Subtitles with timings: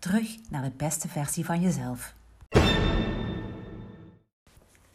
[0.00, 2.14] Terug naar de beste versie van jezelf.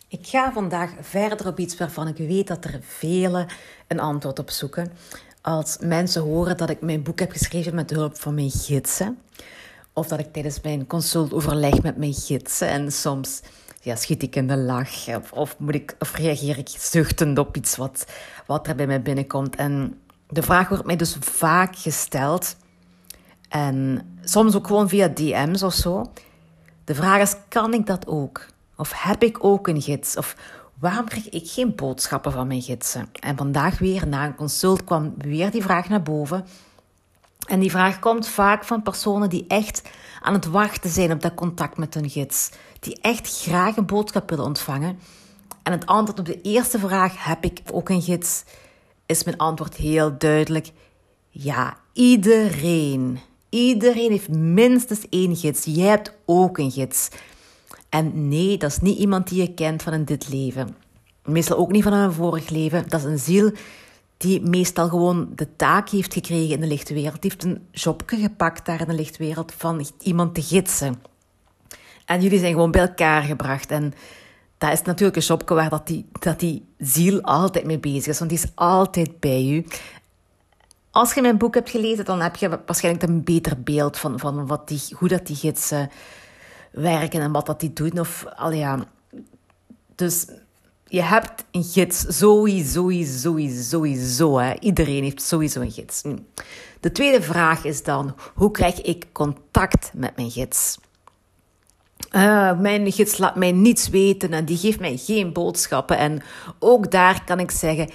[0.07, 3.47] Ik ga vandaag verder op iets waarvan ik weet dat er velen
[3.87, 4.91] een antwoord op zoeken.
[5.41, 9.17] Als mensen horen dat ik mijn boek heb geschreven met de hulp van mijn gidsen.
[9.93, 12.67] Of dat ik tijdens mijn consult overleg met mijn gidsen.
[12.67, 13.41] En soms
[13.81, 15.07] ja, schiet ik in de lach.
[15.07, 18.05] Of, of, moet ik, of reageer ik zuchtend op iets wat,
[18.45, 19.55] wat er bij mij binnenkomt.
[19.55, 22.55] En de vraag wordt mij dus vaak gesteld.
[23.49, 26.11] En soms ook gewoon via DM's of zo.
[26.83, 28.45] De vraag is, kan ik dat ook?
[28.75, 30.17] Of heb ik ook een gids?
[30.17, 30.35] Of
[30.79, 33.09] waarom krijg ik geen boodschappen van mijn gidsen?
[33.19, 36.45] En vandaag weer, na een consult, kwam weer die vraag naar boven.
[37.47, 39.81] En die vraag komt vaak van personen die echt
[40.21, 42.51] aan het wachten zijn op dat contact met hun gids.
[42.79, 44.99] Die echt graag een boodschap willen ontvangen.
[45.63, 48.43] En het antwoord op de eerste vraag, heb ik ook een gids?
[49.05, 50.71] Is mijn antwoord heel duidelijk.
[51.29, 53.19] Ja, iedereen.
[53.55, 55.63] Iedereen heeft minstens één gids.
[55.65, 57.09] Jij hebt ook een gids.
[57.89, 60.75] En nee, dat is niet iemand die je kent van in dit leven.
[61.23, 62.89] Meestal ook niet van een vorig leven.
[62.89, 63.51] Dat is een ziel
[64.17, 67.21] die meestal gewoon de taak heeft gekregen in de lichte wereld.
[67.21, 71.01] Die heeft een jobje gepakt daar in de lichte wereld van iemand te gidsen.
[72.05, 73.71] En jullie zijn gewoon bij elkaar gebracht.
[73.71, 73.93] En
[74.57, 78.19] dat is natuurlijk een jobje waar dat die, dat die ziel altijd mee bezig is.
[78.19, 79.65] Want die is altijd bij u.
[80.95, 84.47] Als je mijn boek hebt gelezen, dan heb je waarschijnlijk een beter beeld van, van
[84.47, 85.89] wat die, hoe dat die gidsen
[86.71, 87.99] werken en wat dat die doen.
[87.99, 88.85] Of, al ja.
[89.95, 90.27] Dus
[90.87, 94.37] je hebt een gids, sowieso, sowieso, sowieso.
[94.37, 94.53] Hè.
[94.59, 96.01] Iedereen heeft sowieso een gids.
[96.79, 100.77] De tweede vraag is dan, hoe krijg ik contact met mijn gids?
[102.11, 105.97] Uh, mijn gids laat mij niets weten en die geeft mij geen boodschappen.
[105.97, 106.21] En
[106.59, 107.89] ook daar kan ik zeggen,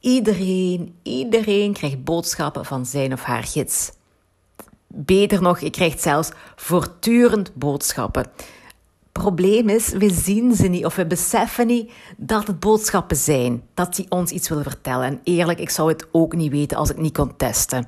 [0.00, 3.92] iedereen, iedereen krijgt boodschappen van zijn of haar gids.
[4.86, 8.26] Beter nog, je krijgt zelfs voortdurend boodschappen.
[9.12, 13.94] Probleem is, we zien ze niet of we beseffen niet dat het boodschappen zijn, dat
[13.94, 15.06] die ons iets willen vertellen.
[15.06, 17.86] En eerlijk, ik zou het ook niet weten als ik niet kon testen.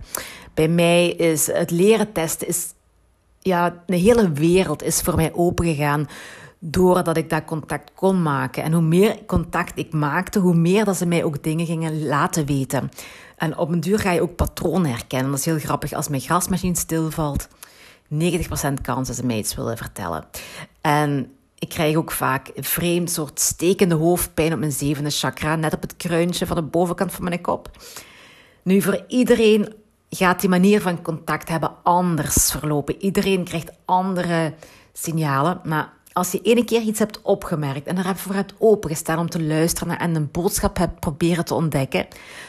[0.54, 2.66] Bij mij is het leren testen, is,
[3.40, 6.06] ja, de hele wereld is voor mij opengegaan
[6.58, 8.62] doordat ik dat contact kon maken.
[8.62, 12.46] En hoe meer contact ik maakte, hoe meer dat ze mij ook dingen gingen laten
[12.46, 12.90] weten.
[13.36, 15.30] En op een duur ga je ook patronen herkennen.
[15.30, 15.92] Dat is heel grappig.
[15.92, 17.48] Als mijn grasmachine stilvalt,
[18.14, 20.24] 90% kans dat ze mij iets willen vertellen.
[20.80, 25.74] En ik krijg ook vaak een vreemd soort stekende hoofdpijn op mijn zevende chakra, net
[25.74, 27.70] op het kruintje van de bovenkant van mijn kop.
[28.62, 29.74] Nu, voor iedereen
[30.10, 33.02] gaat die manier van contact hebben anders verlopen.
[33.02, 34.54] Iedereen krijgt andere
[34.92, 39.42] signalen, maar als je ene keer iets hebt opgemerkt en er hebt opengestaan om te
[39.42, 42.06] luisteren en een boodschap hebt proberen te ontdekken,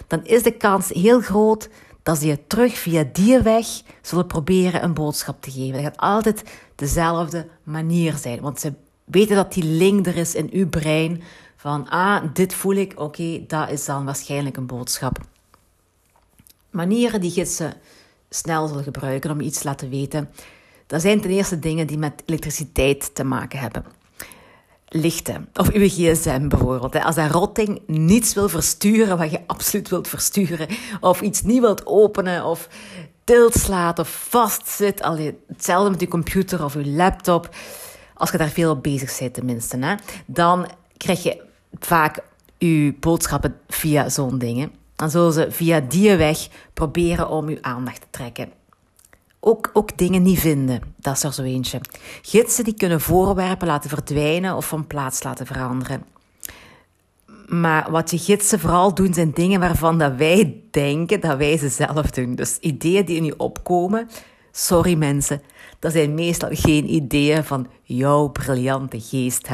[0.08, 1.70] dan is de kans heel groot
[2.04, 3.68] dat ze je terug via die weg
[4.02, 5.74] zullen proberen een boodschap te geven.
[5.74, 6.44] Dat gaat altijd
[6.76, 8.74] dezelfde manier zijn, want ze
[9.06, 11.24] weten dat die link er is in uw brein
[11.56, 15.18] van, ah, dit voel ik, oké, dat is dan waarschijnlijk een boodschap.
[16.70, 17.74] Manieren die gidsen
[18.30, 20.30] snel zullen gebruiken om iets te laten weten,
[20.90, 23.86] dat zijn ten eerste dingen die met elektriciteit te maken hebben.
[24.88, 27.04] Lichten, of uw gsm bijvoorbeeld.
[27.04, 30.68] Als een rotting niets wil versturen wat je absoluut wilt versturen,
[31.00, 32.68] of iets niet wilt openen, of
[33.24, 35.02] tilt slaat of vastzit,
[35.48, 37.56] hetzelfde met je computer of je laptop,
[38.14, 39.96] als je daar veel op bezig bent tenminste, hè,
[40.26, 41.42] dan krijg je
[41.80, 42.20] vaak
[42.58, 44.72] je boodschappen via zo'n dingen.
[44.96, 48.59] Dan zullen ze via die weg proberen om je aandacht te trekken.
[49.40, 51.82] Ook, ook dingen niet vinden, dat is er zo eentje.
[52.22, 56.04] Gidsen die kunnen voorwerpen laten verdwijnen of van plaats laten veranderen.
[57.48, 61.70] Maar wat je gidsen vooral doen, zijn dingen waarvan dat wij denken dat wij ze
[61.70, 62.36] zelf doen.
[62.36, 64.10] Dus ideeën die in je opkomen,
[64.52, 65.42] sorry mensen,
[65.80, 69.48] dat zijn meestal geen ideeën van jouw briljante geest.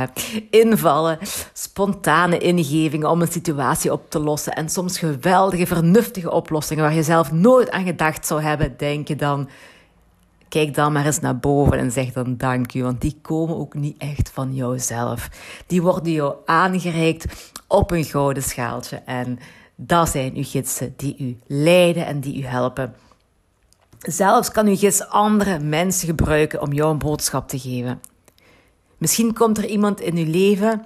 [0.49, 1.17] Invallen,
[1.53, 7.03] spontane ingevingen om een situatie op te lossen en soms geweldige, vernuftige oplossingen waar je
[7.03, 9.49] zelf nooit aan gedacht zou hebben, denk je dan
[10.55, 13.73] Kijk dan maar eens naar boven en zeg dan dank u, want die komen ook
[13.73, 15.29] niet echt van jouzelf.
[15.67, 19.39] Die worden jou aangereikt op een gouden schaaltje en
[19.75, 22.95] dat zijn uw gidsen die u leiden en die u helpen.
[23.99, 28.01] Zelfs kan uw gids andere mensen gebruiken om jou een boodschap te geven.
[28.97, 30.85] Misschien komt er iemand in uw leven,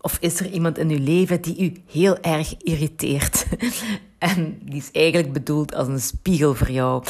[0.00, 3.46] of is er iemand in uw leven die u heel erg irriteert.
[4.18, 7.02] en die is eigenlijk bedoeld als een spiegel voor jou.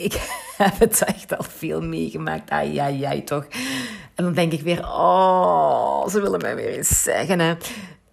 [0.00, 0.12] Ik
[0.56, 2.50] heb het echt al veel meegemaakt.
[2.50, 3.46] Ai, ai, ai, toch.
[4.14, 7.38] En dan denk ik weer, oh, ze willen mij weer eens zeggen.
[7.38, 7.54] Hè.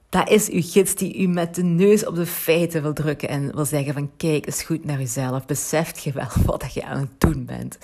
[0.09, 3.55] Dat is uw gids die u met de neus op de feiten wil drukken en
[3.55, 5.45] wil zeggen van kijk eens goed naar uzelf.
[5.45, 7.77] Beseft je wel wat je aan het doen bent.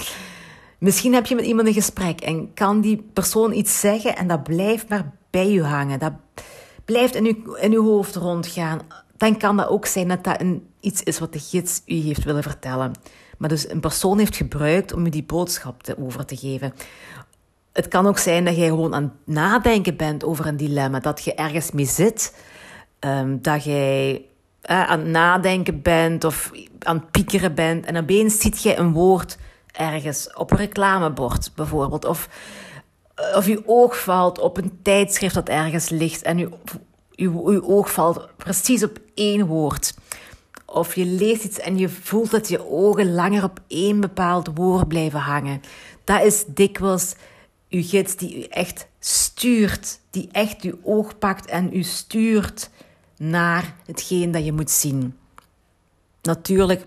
[0.77, 4.43] Misschien heb je met iemand een gesprek en kan die persoon iets zeggen en dat
[4.43, 5.99] blijft maar bij u hangen.
[5.99, 6.13] Dat
[6.85, 8.79] blijft in uw, in uw hoofd rondgaan.
[9.17, 12.23] Dan kan dat ook zijn dat dat een, iets is wat de gids u heeft
[12.23, 12.91] willen vertellen.
[13.43, 16.73] Maar dus een persoon heeft gebruikt om u die boodschap te over te geven.
[17.73, 21.23] Het kan ook zijn dat jij gewoon aan het nadenken bent over een dilemma, dat
[21.23, 22.35] je ergens mee zit,
[22.99, 24.25] um, dat jij
[24.61, 29.37] aan het nadenken bent of aan het piekeren bent en opeens ziet je een woord
[29.71, 32.29] ergens op een reclamebord bijvoorbeeld, of,
[33.15, 36.49] eh, of je oog valt op een tijdschrift dat ergens ligt en je,
[37.11, 39.93] je, je oog valt precies op één woord.
[40.73, 44.87] Of je leest iets en je voelt dat je ogen langer op één bepaald woord
[44.87, 45.61] blijven hangen.
[46.03, 47.15] Dat is dikwijls
[47.69, 52.69] uw gids die u echt stuurt, die echt uw oog pakt en u stuurt
[53.17, 55.17] naar hetgeen dat je moet zien.
[56.21, 56.83] Natuurlijk,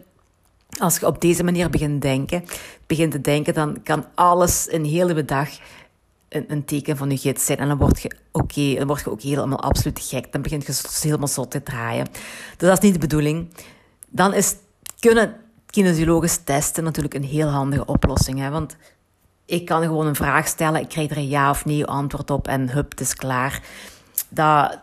[0.79, 2.45] als je op deze manier begint denken,
[2.87, 5.49] begint te denken, dan kan alles een hele dag
[6.29, 7.59] een, een teken van je gids zijn.
[7.59, 10.33] En dan word je oké, dan word je ook helemaal absoluut gek.
[10.33, 12.07] Dan begint je helemaal zot te draaien.
[12.57, 13.49] Dus dat is niet de bedoeling.
[14.09, 14.55] Dan is
[14.99, 15.37] kunnen
[15.67, 18.39] kinesiologisch testen natuurlijk een heel handige oplossing.
[18.39, 18.51] Hè?
[18.51, 18.77] Want
[19.45, 22.49] ik kan gewoon een vraag stellen, ik krijg er een ja of nee antwoord op
[22.49, 23.63] en hup, het is klaar.
[24.29, 24.79] Dat,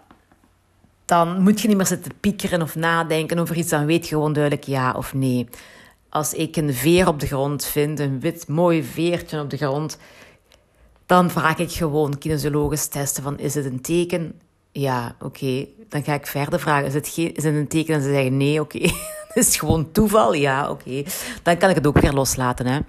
[1.06, 4.34] dan moet je niet meer zitten piekeren of nadenken over iets, dan weet je gewoon
[4.34, 5.50] duidelijk ja of nee.
[6.10, 9.98] Als ik een veer op de grond vind, een wit mooi veertje op de grond,
[11.06, 14.40] dan vraag ik gewoon kinesiologisch testen van is het een teken?
[14.74, 15.68] Ja, oké.
[15.90, 17.96] Dan ga ik verder vragen, is het, geen, is het een teken?
[17.96, 18.80] En ze zeggen nee, oké.
[19.34, 20.34] Het is gewoon toeval?
[20.34, 21.04] Ja, oké.
[21.44, 22.80] Dan kan ik het ook weer loslaten, hè.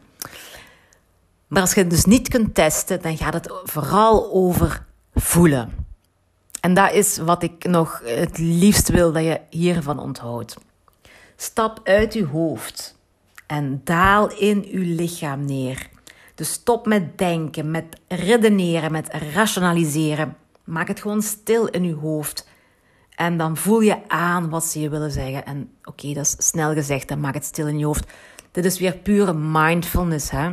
[1.46, 4.84] Maar als je het dus niet kunt testen, dan gaat het vooral over
[5.14, 5.86] voelen.
[6.60, 10.56] En dat is wat ik nog het liefst wil dat je hiervan onthoudt.
[11.36, 12.98] Stap uit je hoofd
[13.46, 15.88] en daal in je lichaam neer.
[16.34, 20.36] Dus stop met denken, met redeneren, met rationaliseren.
[20.64, 22.48] Maak het gewoon stil in je hoofd.
[23.14, 25.44] En dan voel je aan wat ze je willen zeggen.
[25.44, 28.12] En oké, dat is snel gezegd, dan maak het stil in je hoofd.
[28.50, 30.30] Dit is weer pure mindfulness.
[30.30, 30.50] Hè?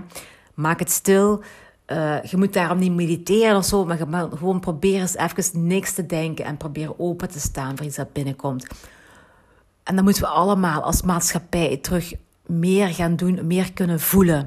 [0.54, 1.44] Maak het stil.
[1.88, 3.98] Uh, je moet daarom niet mediteren of zo, maar
[4.38, 8.14] gewoon probeer eens even niks te denken en probeer open te staan voor iets dat
[8.14, 8.68] binnenkomt.
[9.84, 12.14] En dan moeten we allemaal als maatschappij terug
[12.46, 14.46] meer gaan doen, meer kunnen voelen.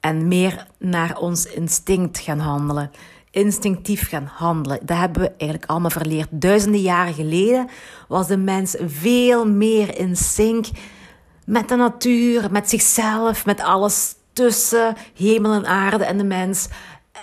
[0.00, 2.90] En meer naar ons instinct gaan handelen.
[3.36, 4.78] Instinctief gaan handelen.
[4.82, 6.28] Dat hebben we eigenlijk allemaal verleerd.
[6.30, 7.68] Duizenden jaren geleden
[8.08, 10.66] was de mens veel meer in sync
[11.44, 16.68] met de natuur, met zichzelf, met alles tussen hemel en aarde en de mens.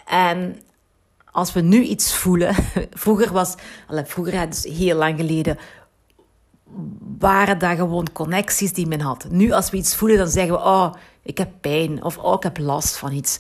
[0.06, 0.60] En
[1.32, 2.56] als we nu iets voelen,
[3.04, 3.56] vroeger was,
[3.88, 5.58] vroeger, dus heel lang geleden,
[7.18, 9.26] waren daar gewoon connecties die men had.
[9.30, 10.94] Nu, als we iets voelen, dan zeggen we: Oh,
[11.24, 13.40] ik heb pijn of oh, ik heb last van iets.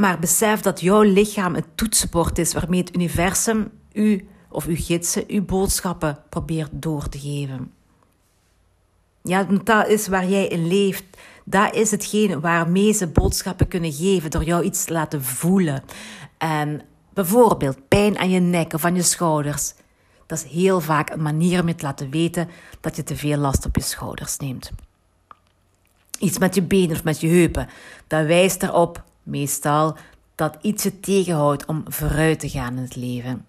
[0.00, 5.24] Maar besef dat jouw lichaam het toetsenbord is waarmee het universum u of uw gidsen
[5.26, 7.72] uw boodschappen probeert door te geven.
[9.22, 11.04] Ja, dat is waar jij in leeft.
[11.44, 15.82] Dat is hetgeen waarmee ze boodschappen kunnen geven door jou iets te laten voelen.
[16.38, 16.82] En
[17.14, 19.74] bijvoorbeeld pijn aan je nek of aan je schouders.
[20.26, 22.48] Dat is heel vaak een manier om je te laten weten
[22.80, 24.70] dat je te veel last op je schouders neemt.
[26.18, 27.68] Iets met je benen of met je heupen.
[28.06, 29.96] Dat wijst erop, meestal,
[30.34, 33.46] dat iets je tegenhoudt om vooruit te gaan in het leven.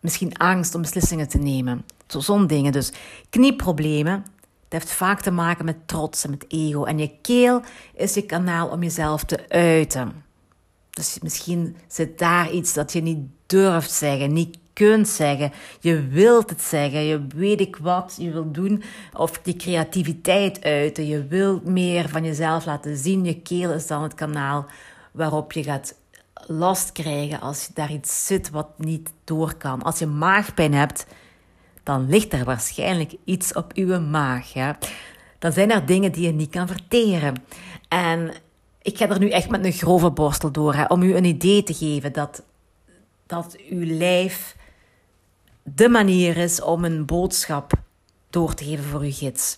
[0.00, 1.84] Misschien angst om beslissingen te nemen.
[2.06, 2.92] Zo'n dingen dus.
[3.30, 4.24] Knieproblemen,
[4.68, 6.84] dat heeft vaak te maken met trots en met ego.
[6.84, 7.62] En je keel
[7.94, 10.24] is je kanaal om jezelf te uiten.
[10.90, 15.52] Dus misschien zit daar iets dat je niet durft zeggen, niet kunt zeggen.
[15.80, 18.82] Je wilt het zeggen, je weet ik wat je wilt doen.
[19.12, 21.06] Of die creativiteit uiten.
[21.06, 23.24] Je wilt meer van jezelf laten zien.
[23.24, 24.66] Je keel is dan het kanaal
[25.12, 25.94] waarop je gaat
[26.46, 29.82] last krijgen als je daar iets zit wat niet door kan.
[29.82, 31.06] Als je maagpijn hebt,
[31.82, 34.52] dan ligt er waarschijnlijk iets op uw maag.
[34.52, 34.78] Ja?
[35.38, 37.42] Dan zijn er dingen die je niet kan verteren.
[37.88, 38.32] En
[38.82, 41.62] ik ga er nu echt met een grove borstel door, hè, om u een idee
[41.62, 42.42] te geven dat,
[43.26, 44.56] dat uw lijf
[45.62, 47.72] de manier is om een boodschap
[48.30, 49.56] door te geven voor uw gids.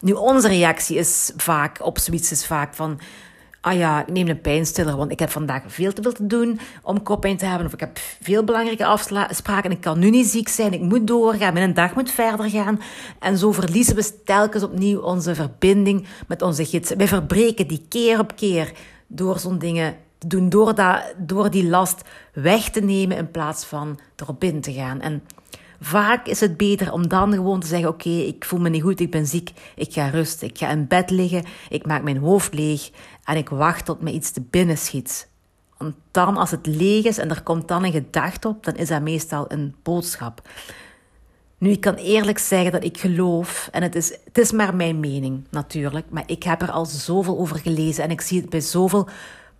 [0.00, 3.00] Nu, onze reactie is vaak op zoiets is vaak van
[3.62, 6.60] ah ja, ik neem een pijnstiller, want ik heb vandaag veel te veel te doen
[6.82, 7.66] om koppijn te hebben.
[7.66, 10.72] Of ik heb veel belangrijke afspraken en ik kan nu niet ziek zijn.
[10.72, 12.80] Ik moet doorgaan, mijn dag moet verder gaan.
[13.18, 16.94] En zo verliezen we telkens opnieuw onze verbinding met onze gids.
[16.94, 18.72] Wij verbreken die keer op keer
[19.06, 22.02] door zo'n dingen te doen, door, dat, door die last
[22.32, 25.00] weg te nemen in plaats van erop binnen te gaan.
[25.00, 25.22] En
[25.84, 29.00] Vaak is het beter om dan gewoon te zeggen: Oké, ik voel me niet goed,
[29.00, 32.54] ik ben ziek, ik ga rusten, ik ga in bed liggen, ik maak mijn hoofd
[32.54, 32.90] leeg
[33.24, 35.28] en ik wacht tot me iets te binnen schiet.
[35.78, 38.88] Want dan, als het leeg is en er komt dan een gedachte op, dan is
[38.88, 40.48] dat meestal een boodschap.
[41.58, 45.00] Nu, ik kan eerlijk zeggen dat ik geloof, en het is, het is maar mijn
[45.00, 48.60] mening natuurlijk, maar ik heb er al zoveel over gelezen en ik zie het bij
[48.60, 49.08] zoveel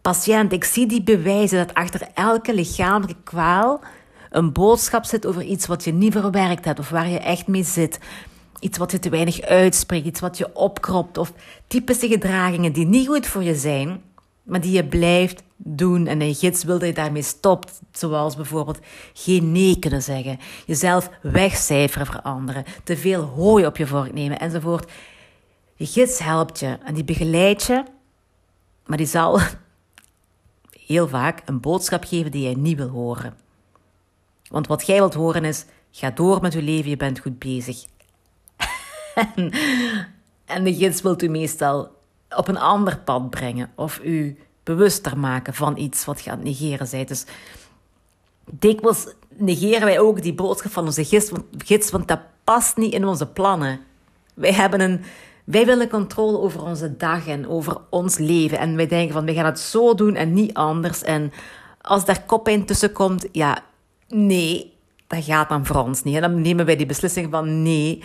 [0.00, 0.56] patiënten.
[0.56, 3.80] Ik zie die bewijzen dat achter elke lichamelijke kwaal
[4.32, 7.64] een boodschap zit over iets wat je niet verwerkt hebt of waar je echt mee
[7.64, 7.98] zit.
[8.60, 11.32] Iets wat je te weinig uitspreekt, iets wat je opkropt of
[11.66, 14.02] typische gedragingen die niet goed voor je zijn,
[14.42, 16.06] maar die je blijft doen.
[16.06, 18.78] En een gids wil dat je daarmee stopt, zoals bijvoorbeeld
[19.12, 24.38] geen nee kunnen zeggen, jezelf wegcijferen voor anderen, te veel hooi op je vork nemen
[24.38, 24.90] enzovoort.
[25.74, 27.84] Je gids helpt je en die begeleidt je,
[28.86, 29.40] maar die zal
[30.86, 33.42] heel vaak een boodschap geven die jij niet wil horen.
[34.52, 37.84] Want wat jij wilt horen is: ga door met je leven, je bent goed bezig.
[40.44, 41.90] en, de gids wilt u meestal
[42.36, 46.88] op een ander pad brengen of u bewuster maken van iets wat je aan negeren
[46.90, 47.08] bent.
[47.08, 47.24] Dus
[48.50, 53.06] dikwijls negeren wij ook die boodschap van onze gids, gids, want dat past niet in
[53.06, 53.80] onze plannen.
[54.34, 55.04] Wij hebben een.
[55.44, 58.58] Wij willen controle over onze dag en over ons leven.
[58.58, 61.02] En wij denken van, we gaan het zo doen en niet anders.
[61.02, 61.32] En
[61.80, 63.62] als daar in tussen komt, ja,
[64.14, 64.72] nee,
[65.06, 66.14] dat gaat dan voor ons niet.
[66.14, 68.02] En dan nemen wij die beslissing van nee,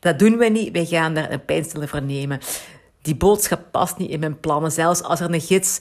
[0.00, 0.72] dat doen we niet.
[0.72, 2.40] Wij gaan daar een pijnstiller voor nemen.
[3.02, 4.72] Die boodschap past niet in mijn plannen.
[4.72, 5.80] Zelfs als er een gids,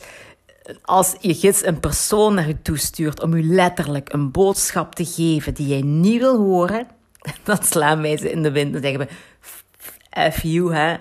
[0.81, 5.53] als je gids een persoon naar je toestuurt om u letterlijk een boodschap te geven
[5.53, 6.87] die jij niet wil horen,
[7.43, 9.07] dan slaan wij ze in de wind en zeggen we,
[10.31, 10.95] F you, hè.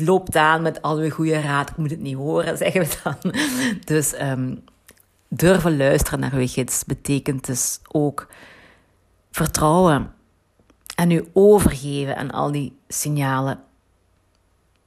[0.00, 1.70] Loopt aan met al goede raad.
[1.70, 3.34] Ik moet het niet horen, zeggen we dan.
[3.84, 4.64] Dus um,
[5.28, 8.26] durven luisteren naar uw gids betekent dus ook
[9.30, 10.12] vertrouwen
[10.94, 13.60] en u overgeven aan al die signalen.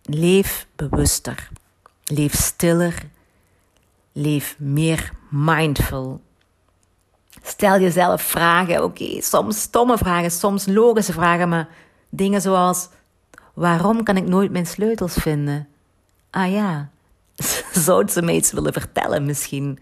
[0.04, 1.50] Leef bewuster,
[2.04, 3.10] leef stiller,
[4.12, 6.22] leef meer mindful.
[7.44, 11.70] Stel jezelf vragen, oké, soms stomme vragen, soms logische vragen, maar
[12.10, 12.90] dingen zoals:
[13.54, 15.68] waarom kan ik nooit mijn sleutels vinden?
[16.30, 16.90] Ah ja,
[17.74, 19.80] zou ze me iets willen vertellen misschien?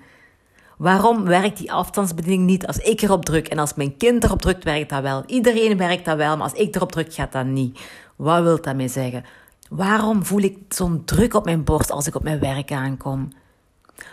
[0.79, 4.63] Waarom werkt die afstandsbediening niet als ik erop druk en als mijn kind erop drukt,
[4.63, 5.23] werkt dat wel?
[5.25, 7.79] Iedereen werkt dat wel, maar als ik erop druk, gaat dat niet.
[8.15, 9.25] Wat wil dat daarmee zeggen?
[9.69, 13.27] Waarom voel ik zo'n druk op mijn borst als ik op mijn werk aankom?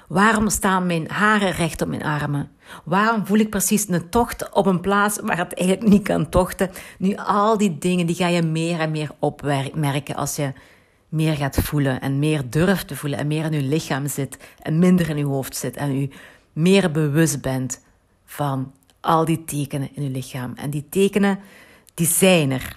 [0.08, 2.50] Waarom staan mijn haren recht op mijn armen?
[2.84, 6.70] Waarom voel ik precies een tocht op een plaats waar het eigenlijk niet kan tochten?
[6.98, 10.52] Nu, al die dingen die ga je meer en meer opmerken als je
[11.08, 14.78] meer gaat voelen en meer durft te voelen en meer in je lichaam zit en
[14.78, 16.08] minder in je hoofd zit en je
[16.56, 17.80] meer bewust bent
[18.24, 20.52] van al die tekenen in je lichaam.
[20.54, 21.38] En die tekenen,
[21.94, 22.76] die zijn er.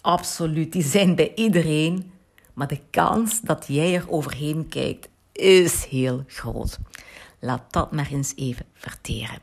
[0.00, 2.12] Absoluut, die zijn bij iedereen.
[2.54, 6.78] Maar de kans dat jij er overheen kijkt, is heel groot.
[7.40, 9.38] Laat dat maar eens even verteren.